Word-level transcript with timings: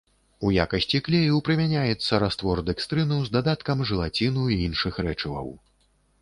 У 0.47 0.51
якасці 0.61 0.99
клею 1.07 1.35
прымяняецца 1.49 2.21
раствор 2.23 2.57
дэкстрыну 2.69 3.19
з 3.27 3.37
дадаткам 3.37 3.85
жэлаціну 3.91 4.49
і 4.57 4.59
іншых 4.67 4.93
рэчываў. 5.11 5.47